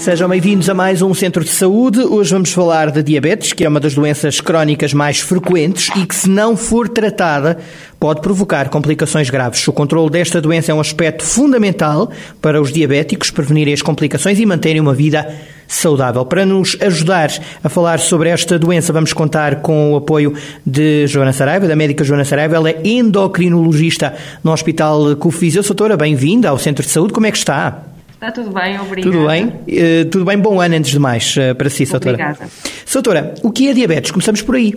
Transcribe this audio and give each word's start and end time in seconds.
Sejam 0.00 0.30
bem-vindos 0.30 0.70
a 0.70 0.72
mais 0.72 1.02
um 1.02 1.12
Centro 1.12 1.44
de 1.44 1.50
Saúde. 1.50 2.00
Hoje 2.00 2.32
vamos 2.32 2.50
falar 2.52 2.90
de 2.90 3.02
diabetes, 3.02 3.52
que 3.52 3.66
é 3.66 3.68
uma 3.68 3.78
das 3.78 3.94
doenças 3.94 4.40
crónicas 4.40 4.94
mais 4.94 5.20
frequentes 5.20 5.90
e 5.94 6.06
que, 6.06 6.14
se 6.14 6.26
não 6.26 6.56
for 6.56 6.88
tratada, 6.88 7.58
pode 8.00 8.22
provocar 8.22 8.70
complicações 8.70 9.28
graves. 9.28 9.68
O 9.68 9.74
controle 9.74 10.08
desta 10.08 10.40
doença 10.40 10.72
é 10.72 10.74
um 10.74 10.80
aspecto 10.80 11.22
fundamental 11.22 12.10
para 12.40 12.62
os 12.62 12.72
diabéticos 12.72 13.30
prevenirem 13.30 13.74
as 13.74 13.82
complicações 13.82 14.40
e 14.40 14.46
manterem 14.46 14.80
uma 14.80 14.94
vida 14.94 15.34
saudável. 15.68 16.24
Para 16.24 16.46
nos 16.46 16.78
ajudar 16.80 17.30
a 17.62 17.68
falar 17.68 18.00
sobre 18.00 18.30
esta 18.30 18.58
doença, 18.58 18.94
vamos 18.94 19.12
contar 19.12 19.56
com 19.56 19.92
o 19.92 19.96
apoio 19.96 20.32
de 20.64 21.06
Joana 21.08 21.34
Saraiva, 21.34 21.68
da 21.68 21.76
médica 21.76 22.04
Joana 22.04 22.24
Saraiva. 22.24 22.56
Ela 22.56 22.70
é 22.70 22.80
endocrinologista 22.82 24.14
no 24.42 24.50
Hospital 24.50 25.14
Cufisio. 25.16 25.62
Doutora, 25.62 25.94
bem-vinda 25.94 26.48
ao 26.48 26.56
Centro 26.56 26.86
de 26.86 26.90
Saúde. 26.90 27.12
Como 27.12 27.26
é 27.26 27.30
que 27.30 27.36
está? 27.36 27.89
Está 28.20 28.30
tudo 28.30 28.50
bem, 28.50 28.78
obrigada. 28.78 29.16
Tudo 29.16 29.26
bem? 29.26 29.46
Uh, 29.46 30.04
tudo 30.10 30.26
bem? 30.26 30.38
Bom 30.38 30.60
ano, 30.60 30.76
antes 30.76 30.90
de 30.90 30.98
mais, 30.98 31.34
uh, 31.38 31.54
para 31.54 31.70
si, 31.70 31.86
Soutora. 31.86 32.12
Obrigada. 32.12 32.50
Soutora, 32.84 33.34
o 33.42 33.50
que 33.50 33.70
é 33.70 33.72
diabetes? 33.72 34.10
Começamos 34.10 34.42
por 34.42 34.56
aí. 34.56 34.74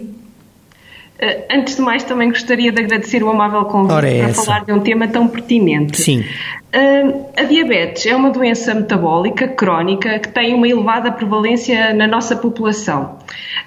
Uh, 1.21 1.43
antes 1.51 1.75
de 1.75 1.81
mais, 1.81 2.03
também 2.03 2.29
gostaria 2.29 2.71
de 2.71 2.81
agradecer 2.81 3.23
o 3.23 3.29
amável 3.29 3.63
convite 3.65 3.93
Ora 3.93 4.09
é 4.09 4.19
para 4.19 4.29
essa. 4.29 4.43
falar 4.43 4.65
de 4.65 4.71
um 4.73 4.79
tema 4.79 5.07
tão 5.07 5.27
pertinente. 5.27 6.01
Sim. 6.01 6.21
Uh, 6.21 7.25
a 7.37 7.43
diabetes 7.43 8.07
é 8.07 8.15
uma 8.15 8.31
doença 8.31 8.73
metabólica 8.73 9.47
crónica 9.47 10.17
que 10.17 10.29
tem 10.29 10.55
uma 10.55 10.67
elevada 10.67 11.11
prevalência 11.11 11.93
na 11.93 12.07
nossa 12.07 12.35
população. 12.35 13.19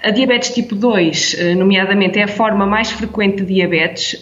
A 0.03 0.11
diabetes 0.11 0.51
tipo 0.51 0.75
2, 0.75 1.35
uh, 1.35 1.59
nomeadamente, 1.59 2.19
é 2.19 2.25
a 2.25 2.29
forma 2.29 2.67
mais 2.67 2.91
frequente 2.91 3.45
de 3.45 3.55
diabetes 3.55 4.21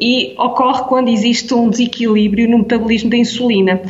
e 0.00 0.34
ocorre 0.36 0.82
quando 0.88 1.08
existe 1.08 1.54
um 1.54 1.70
desequilíbrio 1.70 2.48
no 2.48 2.58
metabolismo 2.58 3.08
da 3.10 3.16
insulina, 3.16 3.80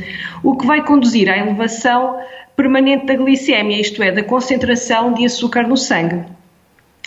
o 0.42 0.54
que 0.54 0.66
vai 0.66 0.84
conduzir 0.84 1.30
à 1.30 1.38
elevação 1.38 2.16
permanente 2.54 3.06
da 3.06 3.14
glicémia, 3.14 3.80
isto 3.80 4.02
é, 4.02 4.10
da 4.10 4.22
concentração 4.22 5.12
de 5.12 5.24
açúcar 5.24 5.66
no 5.66 5.76
sangue. 5.76 6.24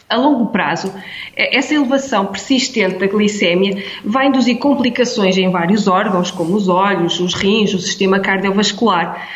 A 0.10 0.18
longo 0.18 0.48
prazo, 0.48 0.92
essa 1.38 1.76
elevação 1.76 2.26
persistente 2.26 2.98
da 2.98 3.06
glicémia 3.06 3.84
vai 4.04 4.28
induzir 4.28 4.58
complicações 4.58 5.38
em 5.38 5.52
vários 5.52 5.88
órgãos, 5.88 6.32
como 6.32 6.56
os 6.56 6.68
olhos, 6.68 7.20
os 7.20 7.36
rins, 7.36 7.76
o 7.76 7.80
sistema 7.80 8.20
cardiovascular. 8.20 9.28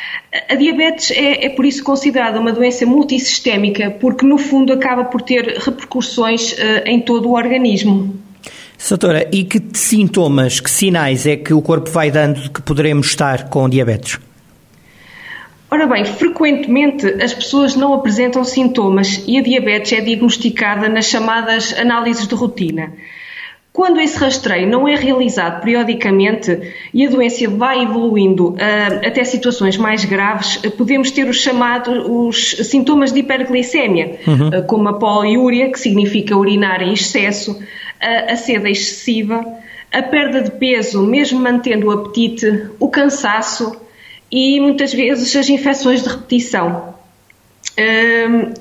A 0.50 0.56
diabetes 0.56 1.12
é, 1.12 1.46
é, 1.46 1.50
por 1.50 1.64
isso 1.64 1.84
considerada 1.84 2.40
uma 2.40 2.52
doença 2.52 2.88
multissistémica, 2.88 3.92
porque 3.92 4.26
no 4.26 4.40
fundo 4.40 4.74
acaba 4.74 5.06
por 5.06 5.22
ter 5.22 5.60
repercussões 5.60 6.54
uh, 6.54 6.88
em 6.88 7.00
todo 7.00 7.30
o 7.30 7.34
organismo. 7.34 8.16
Doutora, 8.90 9.30
e 9.32 9.44
que 9.44 9.62
sintomas, 9.74 10.60
que 10.60 10.72
sinais 10.72 11.28
é 11.28 11.38
que 11.38 11.54
o 11.54 11.62
corpo 11.62 11.92
vai 11.92 12.10
dando 12.10 12.42
de 12.42 12.50
que 12.50 12.64
poderemos 12.64 13.08
estar 13.08 13.48
com 13.48 13.70
diabetes? 13.70 14.20
Ora 15.74 15.88
bem, 15.88 16.06
frequentemente 16.06 17.08
as 17.20 17.34
pessoas 17.34 17.76
não 17.76 17.96
apresentam 17.96 18.44
sintomas 18.44 19.24
e 19.28 19.40
a 19.40 19.42
diabetes 19.42 19.92
é 19.92 20.02
diagnosticada 20.02 20.88
nas 20.88 21.06
chamadas 21.06 21.74
análises 21.76 22.28
de 22.28 22.36
rotina. 22.36 22.94
Quando 23.72 24.00
esse 24.00 24.16
rastreio 24.20 24.70
não 24.70 24.88
é 24.88 24.94
realizado 24.96 25.64
periodicamente 25.64 26.60
e 26.94 27.08
a 27.08 27.10
doença 27.10 27.50
vai 27.50 27.82
evoluindo 27.82 28.50
uh, 28.50 28.56
até 29.04 29.24
situações 29.24 29.76
mais 29.76 30.06
graves, 30.06 30.58
uh, 30.58 30.70
podemos 30.70 31.10
ter 31.10 31.28
os 31.28 31.38
chamados 31.38 32.06
os 32.08 32.70
sintomas 32.70 33.12
de 33.12 33.22
hiperglicemia, 33.22 34.20
uhum. 34.28 34.50
uh, 34.50 34.64
como 34.68 34.90
a 34.90 35.00
poliúria, 35.00 35.72
que 35.72 35.80
significa 35.80 36.38
urinar 36.38 36.84
em 36.84 36.94
excesso, 36.94 37.60
a 38.00 38.36
sede 38.36 38.70
excessiva, 38.70 39.44
a 39.92 40.04
perda 40.04 40.44
de 40.44 40.52
peso, 40.52 41.02
mesmo 41.02 41.40
mantendo 41.40 41.88
o 41.88 41.92
apetite, 41.92 42.68
o 42.80 42.90
cansaço, 42.90 43.82
e 44.34 44.60
muitas 44.60 44.92
vezes 44.92 45.36
as 45.36 45.48
infecções 45.48 46.02
de 46.02 46.10
repetição. 46.10 46.96
Um, 47.78 48.54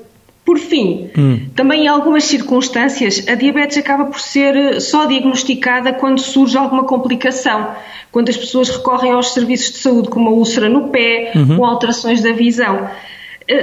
por 0.45 0.59
fim, 0.59 1.09
hum. 1.17 1.47
também 1.55 1.85
em 1.85 1.87
algumas 1.87 2.25
circunstâncias 2.25 3.27
a 3.27 3.33
diabetes 3.33 3.77
acaba 3.77 4.05
por 4.05 4.19
ser 4.19 4.79
só 4.79 5.05
diagnosticada 5.05 5.91
quando 5.93 6.19
surge 6.19 6.55
alguma 6.57 6.83
complicação, 6.83 7.69
quando 8.11 8.29
as 8.29 8.37
pessoas 8.37 8.69
recorrem 8.69 9.13
aos 9.13 9.33
serviços 9.33 9.71
de 9.71 9.77
saúde, 9.79 10.09
como 10.09 10.29
a 10.29 10.31
úlcera 10.31 10.69
no 10.69 10.89
pé 10.89 11.31
uhum. 11.33 11.57
ou 11.57 11.65
alterações 11.65 12.21
da 12.21 12.31
visão. 12.31 12.87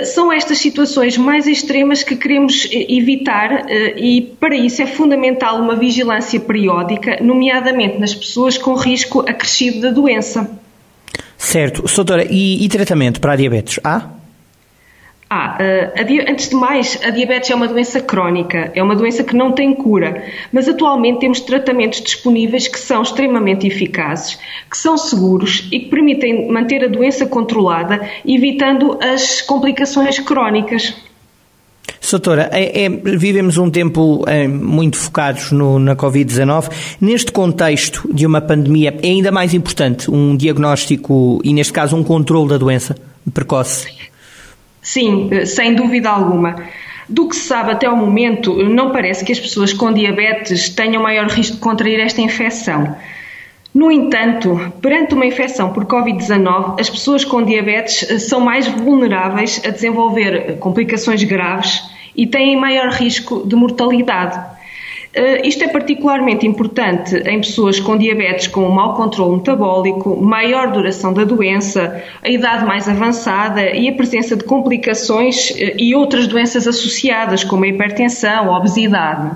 São 0.05 0.33
estas 0.33 0.59
situações 0.59 1.17
mais 1.17 1.47
extremas 1.47 2.03
que 2.03 2.15
queremos 2.15 2.69
evitar 2.71 3.67
e, 3.97 4.21
para 4.39 4.55
isso, 4.55 4.83
é 4.83 4.87
fundamental 4.87 5.59
uma 5.59 5.75
vigilância 5.75 6.39
periódica, 6.39 7.19
nomeadamente 7.23 7.99
nas 7.99 8.15
pessoas 8.15 8.59
com 8.59 8.75
risco 8.75 9.21
acrescido 9.21 9.81
da 9.81 9.91
doença. 9.91 10.60
Certo. 11.41 11.83
Doutora, 11.83 12.27
e, 12.31 12.63
e, 12.63 12.69
tratamento 12.69 13.19
para 13.19 13.33
a 13.33 13.37
diabetes? 13.37 13.81
Há? 13.83 14.11
Ah, 15.33 15.57
antes 16.29 16.51
de 16.51 16.55
mais, 16.55 17.01
a 17.03 17.09
diabetes 17.09 17.51
é 17.51 17.55
uma 17.55 17.67
doença 17.67 17.99
crónica, 18.01 18.71
é 18.75 18.83
uma 18.83 18.95
doença 18.95 19.25
que 19.25 19.35
não 19.35 19.53
tem 19.53 19.73
cura, 19.73 20.23
mas 20.53 20.69
atualmente 20.69 21.21
temos 21.21 21.41
tratamentos 21.41 22.03
disponíveis 22.03 22.69
que 22.69 22.79
são 22.79 23.01
extremamente 23.01 23.67
eficazes, 23.67 24.39
que 24.69 24.77
são 24.77 24.99
seguros 24.99 25.67
e 25.73 25.81
que 25.81 25.89
permitem 25.89 26.51
manter 26.51 26.85
a 26.85 26.89
doença 26.89 27.25
controlada, 27.27 28.07
evitando 28.27 28.99
as 29.01 29.41
complicações 29.41 30.19
crónicas. 30.19 30.95
Doutora, 32.11 32.51
é, 32.53 32.85
é, 32.85 32.89
vivemos 32.89 33.57
um 33.59 33.71
tempo 33.71 34.25
é, 34.27 34.49
muito 34.49 34.97
focados 34.97 35.53
no, 35.53 35.79
na 35.79 35.95
Covid-19. 35.95 36.71
Neste 37.01 37.33
contexto 37.33 38.09
de 38.13 38.27
uma 38.27 38.41
pandemia, 38.41 38.97
é 39.03 39.07
ainda 39.09 39.31
mais 39.31 39.55
importante 39.55 40.11
um 40.11 40.37
diagnóstico 40.37 41.41
e, 41.45 41.53
neste 41.53 41.73
caso, 41.73 41.97
um 41.97 42.03
controle 42.03 42.49
da 42.49 42.59
doença 42.59 42.97
precoce? 43.33 43.93
Sim, 44.83 45.31
sem 45.47 45.75
dúvida 45.75 46.11
alguma. 46.11 46.57
Do 47.09 47.29
que 47.29 47.37
se 47.37 47.49
sabe 47.49 47.73
até 47.73 47.89
o 47.89 47.97
momento, 47.97 48.57
não 48.69 48.93
parece 48.93 49.25
que 49.25 49.33
as 49.33 49.41
pessoas 49.41 49.73
com 49.73 49.93
diabetes 49.93 50.69
tenham 50.69 51.03
maior 51.03 51.29
risco 51.29 51.57
de 51.57 51.63
contrair 51.63 52.01
esta 52.01 52.21
infecção. 52.21 52.97
No 53.73 53.91
entanto, 53.91 54.73
perante 54.83 55.15
uma 55.15 55.27
infecção 55.27 55.73
por 55.73 55.85
Covid-19, 55.87 56.81
as 56.81 56.91
pessoas 56.91 57.25
com 57.25 57.43
diabetes 57.43 58.25
são 58.29 58.41
mais 58.41 58.67
vulneráveis 58.67 59.61
a 59.65 59.71
desenvolver 59.71 60.59
complicações 60.59 61.23
graves 61.23 61.81
e 62.21 62.27
têm 62.27 62.55
maior 62.55 62.91
risco 62.91 63.43
de 63.47 63.57
mortalidade. 63.57 64.39
Uh, 65.17 65.41
isto 65.43 65.65
é 65.65 65.69
particularmente 65.69 66.47
importante 66.47 67.17
em 67.17 67.41
pessoas 67.41 67.81
com 67.81 67.97
diabetes 67.97 68.47
com 68.47 68.61
um 68.61 68.71
mau 68.71 68.95
controle 68.95 69.39
metabólico, 69.39 70.15
maior 70.23 70.71
duração 70.71 71.15
da 71.15 71.25
doença, 71.25 72.05
a 72.23 72.29
idade 72.29 72.67
mais 72.67 72.87
avançada 72.87 73.71
e 73.71 73.89
a 73.89 73.93
presença 73.95 74.37
de 74.37 74.45
complicações 74.45 75.49
uh, 75.51 75.55
e 75.79 75.95
outras 75.95 76.27
doenças 76.27 76.69
associadas, 76.69 77.43
como 77.43 77.65
a 77.65 77.69
hipertensão, 77.69 78.55
a 78.55 78.59
obesidade. 78.59 79.35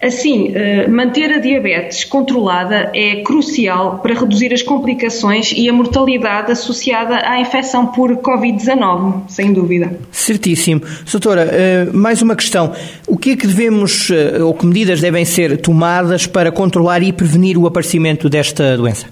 Assim, 0.00 0.54
manter 0.88 1.32
a 1.32 1.38
diabetes 1.38 2.04
controlada 2.04 2.90
é 2.94 3.16
crucial 3.22 3.98
para 3.98 4.14
reduzir 4.14 4.54
as 4.54 4.62
complicações 4.62 5.52
e 5.56 5.68
a 5.68 5.72
mortalidade 5.72 6.52
associada 6.52 7.28
à 7.28 7.40
infecção 7.40 7.86
por 7.86 8.16
Covid-19, 8.18 9.22
sem 9.28 9.52
dúvida. 9.52 9.98
Certíssimo. 10.12 10.82
Doutora, 11.10 11.90
mais 11.92 12.22
uma 12.22 12.36
questão. 12.36 12.72
O 13.08 13.16
que 13.16 13.32
é 13.32 13.36
que 13.36 13.46
devemos, 13.46 14.08
ou 14.40 14.54
que 14.54 14.64
medidas 14.64 15.00
devem 15.00 15.24
ser 15.24 15.60
tomadas 15.60 16.28
para 16.28 16.52
controlar 16.52 17.02
e 17.02 17.12
prevenir 17.12 17.58
o 17.58 17.66
aparecimento 17.66 18.28
desta 18.28 18.76
doença? 18.76 19.06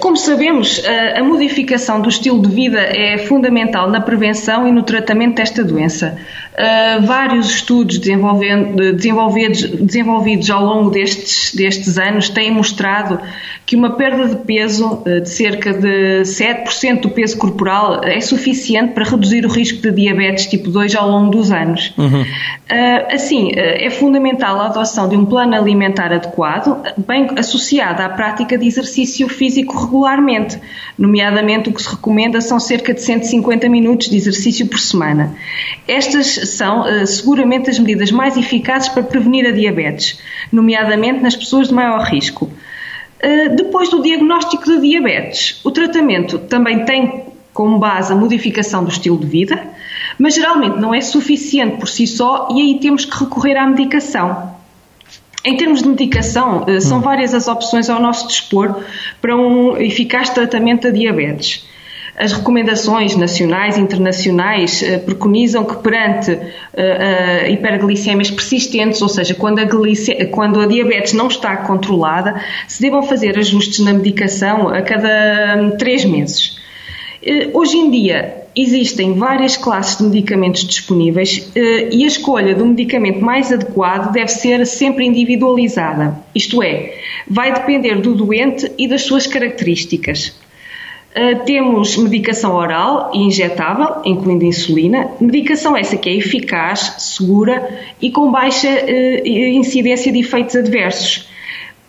Como 0.00 0.16
sabemos, 0.16 0.82
a 1.16 1.22
modificação 1.22 2.00
do 2.00 2.08
estilo 2.08 2.42
de 2.42 2.52
vida 2.52 2.80
é 2.80 3.16
fundamental 3.18 3.88
na 3.88 4.00
prevenção 4.00 4.66
e 4.66 4.72
no 4.72 4.82
tratamento 4.82 5.36
desta 5.36 5.62
doença. 5.62 6.18
Vários 7.06 7.48
estudos 7.48 7.98
desenvolvidos, 7.98 9.62
desenvolvidos 9.80 10.50
ao 10.50 10.64
longo 10.64 10.90
destes, 10.90 11.54
destes 11.54 11.96
anos 11.98 12.28
têm 12.28 12.50
mostrado 12.50 13.18
que 13.64 13.76
uma 13.76 13.90
perda 13.90 14.26
de 14.26 14.36
peso 14.44 15.02
de 15.04 15.28
cerca 15.28 15.72
de 15.72 16.22
7% 16.22 17.00
do 17.00 17.10
peso 17.10 17.38
corporal 17.38 18.02
é 18.04 18.20
suficiente 18.20 18.92
para 18.92 19.04
reduzir 19.04 19.46
o 19.46 19.48
risco 19.48 19.80
de 19.80 19.92
diabetes 19.92 20.46
tipo 20.46 20.68
2 20.68 20.94
ao 20.94 21.08
longo 21.08 21.30
dos 21.30 21.50
anos. 21.50 21.94
Uhum. 21.96 22.24
Assim, 23.10 23.50
é 23.54 23.88
fundamental 23.90 24.60
a 24.60 24.66
adoção 24.66 25.08
de 25.08 25.16
um 25.16 25.24
plano 25.24 25.54
alimentar 25.54 26.12
adequado, 26.12 26.82
bem 27.06 27.28
associado 27.36 28.02
à 28.02 28.08
prática 28.08 28.58
de 28.58 28.66
exercício 28.66 29.28
físico 29.28 29.52
físico 29.52 29.76
regularmente. 29.76 30.58
Nomeadamente, 30.98 31.68
o 31.68 31.72
que 31.72 31.82
se 31.82 31.90
recomenda 31.90 32.40
são 32.40 32.58
cerca 32.60 32.94
de 32.94 33.02
150 33.02 33.68
minutos 33.68 34.08
de 34.08 34.16
exercício 34.16 34.66
por 34.66 34.78
semana. 34.78 35.34
Estas 35.86 36.41
são 36.44 36.82
uh, 36.82 37.06
seguramente 37.06 37.70
as 37.70 37.78
medidas 37.78 38.10
mais 38.10 38.36
eficazes 38.36 38.88
para 38.88 39.02
prevenir 39.02 39.46
a 39.46 39.50
diabetes, 39.50 40.20
nomeadamente 40.50 41.20
nas 41.20 41.36
pessoas 41.36 41.68
de 41.68 41.74
maior 41.74 42.02
risco. 42.02 42.50
Depois 43.54 43.88
do 43.88 44.02
diagnóstico 44.02 44.64
de 44.64 44.80
diabetes, 44.80 45.60
o 45.62 45.70
tratamento 45.70 46.40
também 46.40 46.84
tem 46.84 47.22
como 47.52 47.78
base 47.78 48.12
a 48.12 48.16
modificação 48.16 48.82
do 48.82 48.90
estilo 48.90 49.18
de 49.18 49.26
vida, 49.26 49.62
mas 50.18 50.34
geralmente 50.34 50.78
não 50.78 50.94
é 50.94 51.00
suficiente 51.00 51.76
por 51.76 51.88
si 51.88 52.06
só 52.06 52.48
e 52.50 52.60
aí 52.60 52.80
temos 52.80 53.04
que 53.04 53.16
recorrer 53.16 53.56
à 53.56 53.66
medicação. 53.66 54.52
Em 55.44 55.56
termos 55.56 55.82
de 55.82 55.88
medicação, 55.88 56.64
eh, 56.68 56.80
são 56.80 56.98
hum. 56.98 57.02
várias 57.02 57.34
as 57.34 57.48
opções 57.48 57.90
ao 57.90 58.00
nosso 58.00 58.28
dispor 58.28 58.84
para 59.20 59.36
um 59.36 59.76
eficaz 59.76 60.30
tratamento 60.30 60.82
da 60.82 60.90
diabetes. 60.90 61.66
As 62.16 62.32
recomendações 62.32 63.16
nacionais 63.16 63.78
e 63.78 63.80
internacionais 63.80 64.82
eh, 64.82 64.98
preconizam 64.98 65.64
que 65.64 65.76
perante 65.76 66.32
uh, 66.32 67.50
hiperglicemias 67.50 68.30
persistentes, 68.30 69.00
ou 69.00 69.08
seja, 69.08 69.34
quando 69.34 69.60
a, 69.60 69.66
quando 70.30 70.60
a, 70.60 70.66
diabetes 70.66 71.14
não 71.14 71.28
está 71.28 71.56
controlada, 71.56 72.38
se 72.68 72.82
devam 72.82 73.02
fazer 73.02 73.38
ajustes 73.38 73.78
na 73.78 73.94
medicação 73.94 74.68
a 74.68 74.82
cada 74.82 75.56
hum, 75.58 75.76
três 75.78 76.04
meses. 76.04 76.58
Uh, 77.22 77.58
hoje 77.58 77.78
em 77.78 77.90
dia, 77.90 78.42
existem 78.54 79.14
várias 79.14 79.56
classes 79.56 79.96
de 79.96 80.04
medicamentos 80.04 80.64
disponíveis 80.64 81.50
eh, 81.54 81.88
e 81.90 82.04
a 82.04 82.06
escolha 82.06 82.54
do 82.54 82.66
medicamento 82.66 83.24
mais 83.24 83.50
adequado 83.50 84.12
deve 84.12 84.28
ser 84.28 84.66
sempre 84.66 85.06
individualizada. 85.06 86.18
Isto 86.34 86.62
é, 86.62 86.94
vai 87.26 87.52
depender 87.52 88.00
do 88.00 88.14
doente 88.14 88.70
e 88.76 88.86
das 88.86 89.02
suas 89.02 89.26
características. 89.26 90.41
Eh, 91.14 91.34
temos 91.36 91.96
medicação 91.98 92.54
oral 92.54 93.10
e 93.12 93.18
injetável, 93.18 94.00
incluindo 94.04 94.44
insulina, 94.44 95.10
medicação 95.20 95.76
essa 95.76 95.96
que 95.96 96.08
é 96.08 96.16
eficaz, 96.16 96.94
segura 96.98 97.68
e 98.00 98.10
com 98.10 98.30
baixa 98.30 98.68
eh, 98.68 99.22
incidência 99.50 100.10
de 100.10 100.20
efeitos 100.20 100.56
adversos 100.56 101.30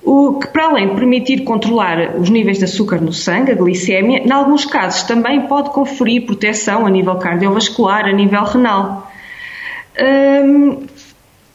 o 0.05 0.33
que, 0.33 0.47
para 0.47 0.65
além 0.65 0.89
de 0.89 0.95
permitir 0.95 1.43
controlar 1.43 2.17
os 2.17 2.29
níveis 2.29 2.57
de 2.57 2.65
açúcar 2.65 2.99
no 2.99 3.13
sangue, 3.13 3.53
a 3.53 3.55
glicémia, 3.55 4.19
em 4.19 4.31
alguns 4.31 4.65
casos 4.65 5.03
também 5.03 5.41
pode 5.43 5.69
conferir 5.69 6.25
proteção 6.25 6.85
a 6.85 6.89
nível 6.89 7.15
cardiovascular, 7.15 8.05
a 8.05 8.11
nível 8.11 8.43
renal. 8.43 9.09
Hum, 9.97 10.85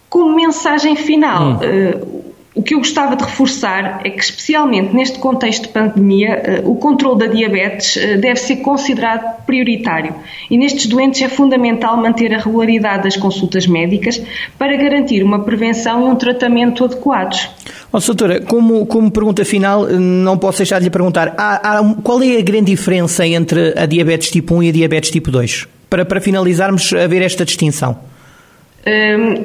como 0.08 0.34
mensagem 0.34 0.96
final, 0.96 1.42
hum. 1.42 1.56
uh, 1.56 2.27
o 2.54 2.62
que 2.62 2.74
eu 2.74 2.78
gostava 2.78 3.14
de 3.14 3.24
reforçar 3.24 4.00
é 4.04 4.10
que, 4.10 4.22
especialmente 4.22 4.94
neste 4.94 5.18
contexto 5.18 5.62
de 5.62 5.68
pandemia, 5.68 6.62
uh, 6.64 6.70
o 6.70 6.76
controle 6.76 7.18
da 7.20 7.26
diabetes 7.26 7.96
uh, 7.96 8.20
deve 8.20 8.36
ser 8.36 8.56
considerado 8.56 9.44
prioritário 9.44 10.14
e 10.50 10.56
nestes 10.58 10.86
doentes 10.86 11.22
é 11.22 11.28
fundamental 11.28 11.96
manter 11.96 12.34
a 12.34 12.38
regularidade 12.38 13.04
das 13.04 13.16
consultas 13.16 13.66
médicas 13.66 14.20
para 14.58 14.76
garantir 14.76 15.22
uma 15.22 15.40
prevenção 15.40 16.08
e 16.08 16.10
um 16.10 16.16
tratamento 16.16 16.84
adequados. 16.84 17.48
Oh, 17.92 18.00
doutora, 18.00 18.40
como, 18.40 18.86
como 18.86 19.10
pergunta 19.10 19.44
final, 19.44 19.86
não 19.86 20.36
posso 20.36 20.58
deixar 20.58 20.78
de 20.78 20.84
lhe 20.84 20.90
perguntar, 20.90 21.34
há, 21.38 21.78
há, 21.78 21.94
qual 22.02 22.22
é 22.22 22.38
a 22.38 22.42
grande 22.42 22.66
diferença 22.72 23.26
entre 23.26 23.72
a 23.78 23.86
diabetes 23.86 24.30
tipo 24.30 24.54
1 24.56 24.62
e 24.64 24.68
a 24.68 24.72
diabetes 24.72 25.10
tipo 25.10 25.30
2? 25.30 25.66
Para, 25.88 26.04
para 26.04 26.20
finalizarmos 26.20 26.90
ver 26.90 27.22
esta 27.22 27.44
distinção. 27.44 28.07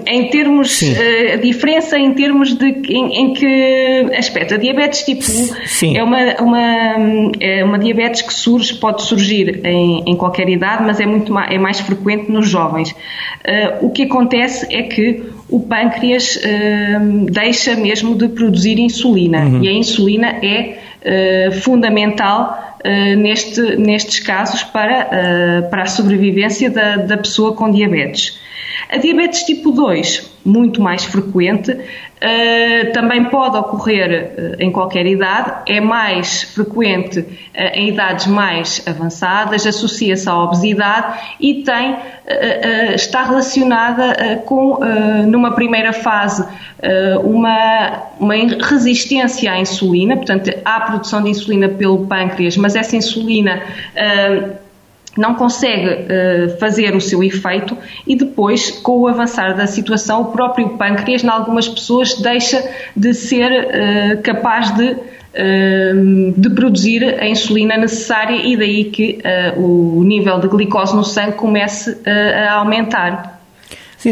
Em 0.06 0.30
termos, 0.30 0.82
uh, 0.82 1.34
a 1.34 1.36
diferença 1.38 1.98
em 1.98 2.14
termos 2.14 2.54
de 2.54 2.66
em, 2.66 3.22
em, 3.22 3.34
que 3.34 4.16
aspecto? 4.18 4.54
A 4.54 4.58
diabetes 4.58 5.04
tipo 5.04 5.24
1 5.24 5.96
é 5.96 6.04
uma, 6.04 6.36
uma, 6.42 7.36
é 7.40 7.64
uma 7.64 7.80
diabetes 7.80 8.22
que 8.22 8.34
surge, 8.34 8.76
pode 8.76 9.04
surgir 9.04 9.66
em, 9.66 10.04
em 10.06 10.16
qualquer 10.16 10.48
idade, 10.50 10.84
mas 10.84 11.00
é, 11.00 11.06
muito 11.06 11.32
mais, 11.34 11.52
é 11.52 11.58
mais 11.58 11.80
frequente 11.80 12.32
nos 12.32 12.48
jovens. 12.48 12.92
Uh, 12.92 13.86
o 13.86 13.90
que 13.90 14.04
acontece 14.04 14.68
é 14.74 14.84
que 14.84 15.24
o 15.50 15.60
pâncreas 15.60 16.36
uh, 16.38 17.26
deixa 17.30 17.76
mesmo 17.76 18.16
de 18.16 18.28
produzir 18.30 18.80
insulina 18.80 19.46
uhum. 19.46 19.64
e 19.64 19.68
a 19.68 19.72
insulina 19.72 20.28
é 20.42 20.78
uh, 21.06 21.52
fundamental 21.62 22.78
uh, 22.80 23.16
neste, 23.18 23.62
nestes 23.78 24.20
casos 24.20 24.64
para, 24.64 25.68
para 25.70 25.84
a 25.84 25.86
sobrevivência 25.86 26.70
da, 26.70 26.98
da 26.98 27.18
pessoa 27.18 27.54
com 27.54 27.70
diabetes. 27.70 28.40
A 28.90 28.98
diabetes 28.98 29.44
tipo 29.44 29.72
2, 29.72 30.32
muito 30.46 30.82
mais 30.82 31.06
frequente, 31.06 31.72
uh, 31.72 32.92
também 32.94 33.26
pode 33.26 33.58
ocorrer 33.58 34.34
uh, 34.38 34.62
em 34.62 34.72
qualquer 34.72 35.06
idade, 35.06 35.54
é 35.68 35.80
mais 35.80 36.44
frequente 36.44 37.20
uh, 37.20 37.26
em 37.74 37.90
idades 37.90 38.28
mais 38.28 38.84
avançadas, 38.86 39.66
associa-se 39.66 40.28
à 40.30 40.38
obesidade 40.38 41.20
e 41.40 41.64
tem, 41.64 41.96
está 42.96 43.24
relacionada 43.24 44.42
com, 44.46 44.80
numa 45.28 45.52
primeira 45.52 45.92
fase, 45.92 46.46
uma, 47.24 48.04
uma 48.18 48.34
resistência 48.62 49.52
à 49.52 49.60
insulina, 49.60 50.16
portanto, 50.16 50.50
há 50.64 50.80
produção 50.82 51.22
de 51.22 51.30
insulina 51.30 51.68
pelo 51.68 52.06
pâncreas, 52.06 52.56
mas 52.56 52.76
essa 52.76 52.96
insulina 52.96 53.62
não 55.18 55.36
consegue 55.36 55.88
uh, 55.88 56.58
fazer 56.60 56.96
o 56.96 57.02
seu 57.02 57.24
efeito 57.24 57.78
e 58.06 58.16
depois, 58.16 58.72
com 58.72 59.00
o 59.00 59.08
avançar 59.08 59.56
da 59.56 59.68
situação, 59.68 60.22
o 60.22 60.26
próprio 60.26 60.70
pâncreas, 60.70 61.24
em 61.24 61.30
algumas 61.30 61.68
pessoas, 61.68 62.16
deixa 62.16 62.64
de 62.96 63.14
ser 63.14 63.52
uh, 63.52 64.22
capaz 64.22 64.72
de, 64.76 64.92
uh, 64.92 66.34
de 66.36 66.50
produzir 66.50 67.04
a 67.20 67.28
insulina 67.28 67.78
necessária 67.78 68.36
e 68.36 68.58
daí 68.58 68.86
que 68.86 69.20
o 69.58 70.04
nível 70.04 70.40
de 70.40 70.48
glicose 70.48 70.96
no 70.96 71.04
sangue 71.04 71.34
comece 71.34 71.98
a 72.06 72.54
aumentar. 72.54 73.43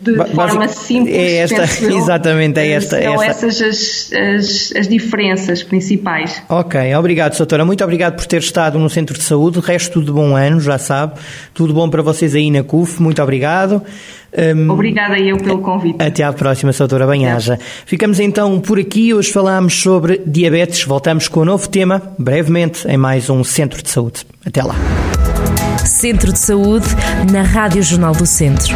De 0.00 0.16
forma 0.32 0.68
simples. 0.68 1.16
É 1.16 1.36
esta, 1.38 1.62
exatamente, 1.92 2.60
é 2.60 2.70
esta. 2.70 3.02
São 3.02 3.22
é 3.22 3.26
esta. 3.28 3.46
essas 3.46 3.62
as, 3.62 4.12
as, 4.12 4.72
as, 4.76 4.88
diferenças 4.88 5.62
principais. 5.62 6.40
Ok, 6.48 6.94
obrigado, 6.94 7.36
doutora. 7.36 7.64
Muito 7.64 7.82
obrigado 7.82 8.14
por 8.14 8.26
ter 8.26 8.38
estado 8.38 8.78
no 8.78 8.88
Centro 8.88 9.18
de 9.18 9.24
Saúde. 9.24 9.58
Resto 9.58 10.02
de 10.02 10.12
bom 10.12 10.36
ano, 10.36 10.60
já 10.60 10.78
sabe. 10.78 11.14
Tudo 11.52 11.74
bom 11.74 11.88
para 11.88 12.02
vocês 12.02 12.34
aí 12.34 12.50
na 12.50 12.62
CUF. 12.62 13.02
Muito 13.02 13.20
obrigado. 13.20 13.82
Um, 14.36 14.70
Obrigada 14.70 15.18
eu 15.18 15.36
pelo 15.36 15.58
convite. 15.58 15.96
Até 16.02 16.24
à 16.24 16.32
próxima, 16.32 16.72
doutora 16.72 17.06
Banhaja. 17.06 17.58
Ficamos 17.86 18.18
então 18.18 18.60
por 18.60 18.78
aqui. 18.78 19.14
Hoje 19.14 19.32
falámos 19.32 19.80
sobre 19.80 20.20
diabetes. 20.26 20.84
Voltamos 20.84 21.28
com 21.28 21.42
um 21.42 21.44
novo 21.44 21.68
tema, 21.68 22.02
brevemente, 22.18 22.86
em 22.88 22.96
mais 22.96 23.30
um 23.30 23.42
Centro 23.44 23.82
de 23.82 23.90
Saúde. 23.90 24.26
Até 24.44 24.62
lá. 24.62 24.74
Centro 25.84 26.32
de 26.32 26.38
Saúde, 26.38 26.86
na 27.30 27.42
Rádio 27.42 27.82
Jornal 27.82 28.12
do 28.12 28.26
Centro. 28.26 28.74